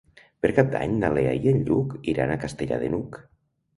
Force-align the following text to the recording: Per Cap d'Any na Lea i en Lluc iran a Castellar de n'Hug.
Per 0.45 0.49
Cap 0.59 0.69
d'Any 0.75 0.95
na 1.03 1.11
Lea 1.17 1.35
i 1.43 1.53
en 1.53 1.61
Lluc 1.67 1.93
iran 2.15 2.33
a 2.33 2.41
Castellar 2.47 2.81
de 2.85 2.91
n'Hug. 2.95 3.21